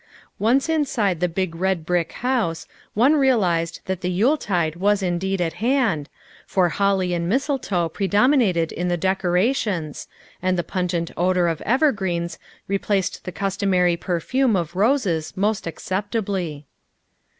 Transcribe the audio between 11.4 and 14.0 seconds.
of evergreens replaced the customary